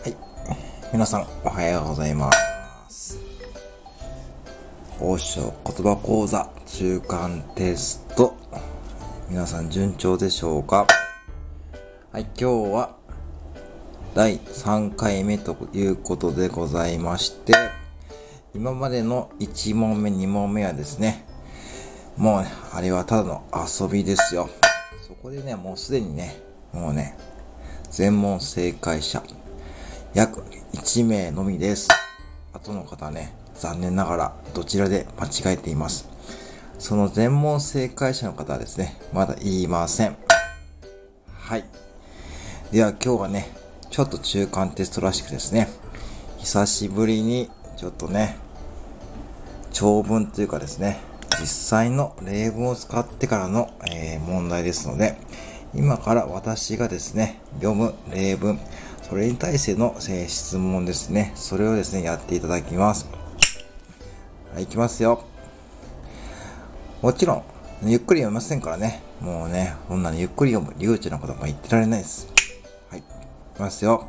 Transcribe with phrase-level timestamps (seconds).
[0.00, 0.16] はい
[0.92, 2.30] 皆さん、おはようございま
[2.88, 3.18] す。
[5.00, 8.36] 王将言葉講座中間テスト。
[9.28, 10.86] 皆さん順調でしょうか？
[12.12, 12.96] はい、今日は
[14.14, 17.52] 第3回目ということでございまして、
[18.54, 21.26] 今までの1問目、2問目はですね、
[22.16, 24.48] もうね、あれはただの遊びですよ。
[25.06, 26.40] そこでね、もうすでにね、
[26.72, 27.16] もうね、
[27.90, 29.22] 全問正解者、
[30.14, 31.88] 約1名のみです。
[32.54, 36.08] 後の方はね、残念ながらどちらで間違えています。
[36.78, 40.16] その全問正解者の方はですね、まだ言いません。
[41.36, 41.64] はい。
[42.72, 43.50] では今日はね、
[43.90, 45.68] ちょっと中間テストらしくですね、
[46.38, 48.36] 久しぶりにちょっとね、
[49.72, 51.00] 長文というかですね、
[51.38, 55.16] 実際の例文を使ってからの、えー問題ですので、
[55.74, 58.58] 今から私がですね、読む例文、
[59.08, 63.08] それに対しての、えー質問ですね、それをですね、やっていただきます。
[64.52, 65.24] はい、いきますよ。
[67.00, 67.44] もちろん、
[67.84, 69.02] ゆっくり読みませんからね。
[69.20, 72.28] もうね、こんなのゆっくり読む流暢なことも言ってられないです。
[72.90, 73.02] はい、い
[73.56, 74.08] きますよ。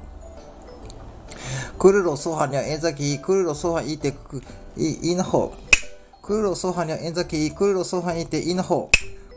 [1.79, 4.43] クルロソハニャエンザキクルロソハイテク
[4.75, 5.53] イイナホ
[6.21, 8.91] クルロソハニャエンザキクルロソハイテイナホ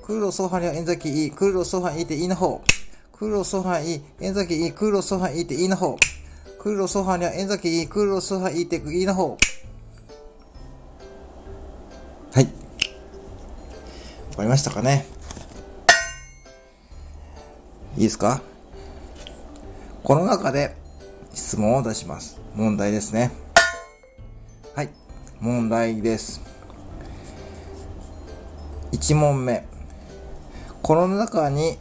[0.04, 2.62] クルロソハニャエンザキクルロソハイテイナホ
[3.22, 5.96] クルロソハイエンザキクロソハイテイナホ
[6.58, 9.38] クロソハニャエンザキクロソハイテイナホ
[12.34, 12.44] はい。
[14.30, 15.06] わかりましたかね？
[17.96, 18.42] いいですか？
[20.02, 20.74] この中で
[21.32, 22.40] 質問を出します。
[22.56, 23.30] 問題ですね。
[24.74, 24.90] はい。
[25.38, 26.40] 問題です。
[28.90, 29.64] 1問目。
[30.82, 31.78] この中に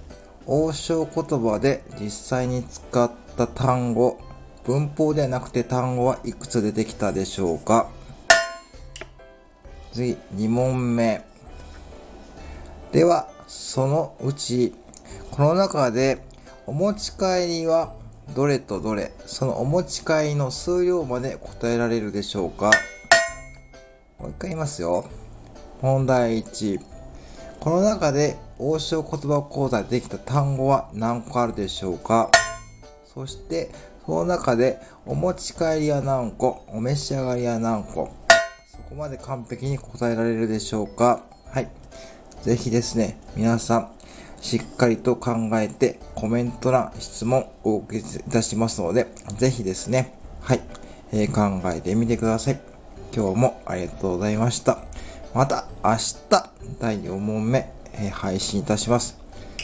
[0.54, 4.20] 王将言葉で実際に使った単語、
[4.66, 7.90] 文法ではなくて単語はいくつ出てきたでしょうか？
[9.94, 11.24] 次、2問目。
[12.92, 14.74] では、そのうち、
[15.32, 16.22] この中で
[16.68, 17.94] お持ち帰りは
[18.36, 22.72] どれとどれ、そのお持ち帰りの数量まで答えられるでしょうか？
[24.20, 25.06] もう一回言いますよ。
[25.82, 26.82] 問題1。
[27.62, 32.30] この中で王将言葉講座でできた単語は何個あるでしょうか？
[33.12, 33.72] そして、
[34.06, 38.12] その中でお持ち帰りは何個、お召し上がりは何個、
[38.70, 41.24] そこまで完璧に答えられるでしょうか？
[41.50, 41.72] はい。
[42.44, 43.92] ぜひですね、皆さん、
[44.42, 49.08] しっかりと考えてコメント欄、質問をお受けいたしますので、
[49.40, 50.62] ぜひですね、はい、
[51.12, 52.62] えー考えてみてください。
[53.12, 54.84] 今日もありがとうございました。
[55.34, 56.16] また明日、
[56.80, 59.18] 第4問目、えー配信いたします。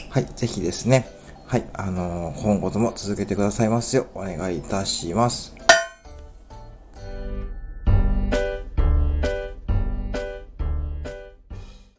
[0.10, 1.10] はい、ぜひですね、
[1.48, 5.57] はい、あのー今後とも続けてくださいますようお願いいたします。